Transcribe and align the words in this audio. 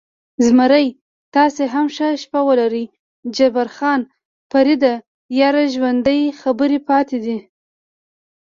زمري: 0.45 0.87
تاسې 1.35 1.63
هم 1.73 1.85
ښه 1.95 2.07
شپه 2.21 2.39
ولرئ، 2.47 2.85
جبار 3.35 3.67
خان: 3.75 4.01
فرېډه، 4.49 4.93
یار 5.39 5.55
ژوندی، 5.73 6.21
خبرې 6.41 6.79
پاتې. 6.87 7.35